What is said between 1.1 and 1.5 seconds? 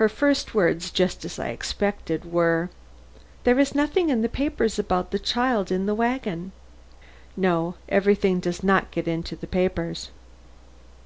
as I